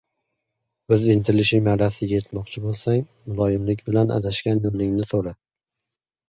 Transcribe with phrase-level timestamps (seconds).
[0.95, 5.37] O‘z intilishing marrasiga yetmoqchi bo‘lsang— muloyimlik bilan adashgan yo‘lingni so‘ra.